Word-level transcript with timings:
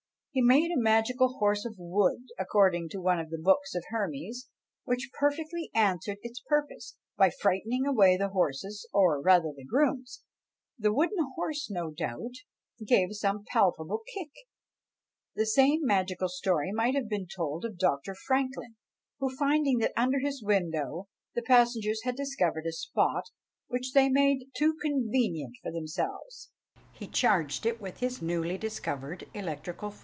He 0.33 0.41
made 0.41 0.71
a 0.71 0.79
magical 0.79 1.27
horse 1.39 1.65
of 1.65 1.75
wood, 1.77 2.21
according 2.39 2.87
to 2.91 3.01
one 3.01 3.19
of 3.19 3.29
the 3.29 3.37
books 3.37 3.75
of 3.75 3.83
Hermes, 3.89 4.47
which 4.85 5.09
perfectly 5.19 5.69
answered 5.75 6.19
its 6.21 6.39
purpose, 6.47 6.95
by 7.17 7.29
frightening 7.31 7.85
away 7.85 8.15
the 8.15 8.29
horses, 8.29 8.87
or 8.93 9.21
rather 9.21 9.51
the 9.53 9.65
grooms! 9.65 10.23
the 10.79 10.93
wooden 10.93 11.17
horse, 11.35 11.69
no 11.69 11.91
doubt, 11.91 12.31
gave 12.87 13.09
some 13.13 13.43
palpable 13.51 14.03
kick. 14.13 14.29
The 15.35 15.45
same 15.45 15.79
magical 15.83 16.29
story 16.29 16.71
might 16.71 16.95
have 16.95 17.09
been 17.09 17.27
told 17.27 17.65
of 17.65 17.77
Dr. 17.77 18.15
Franklin, 18.15 18.77
who 19.19 19.35
finding 19.35 19.79
that 19.79 19.91
under 19.97 20.19
his 20.19 20.41
window 20.41 21.09
the 21.35 21.41
passengers 21.45 22.03
had 22.05 22.15
discovered 22.15 22.63
a 22.67 22.71
spot 22.71 23.23
which 23.67 23.91
they 23.91 24.07
made 24.07 24.45
too 24.55 24.75
convenient 24.81 25.55
for 25.61 25.73
themselves, 25.73 26.51
he 26.93 27.07
charged 27.07 27.65
it 27.65 27.81
with 27.81 27.99
his 27.99 28.21
newly 28.21 28.57
discovered 28.57 29.27
electrical 29.33 29.89
fire. 29.91 29.97